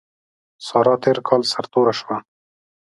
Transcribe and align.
سارا 0.67 0.93
تېر 1.03 1.17
کال 1.27 1.41
سر 1.51 1.65
توره 1.71 1.93
شوه. 1.99 2.17